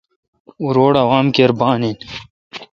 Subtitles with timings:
[0.59, 1.97] او روڑ عوام کیر بان این۔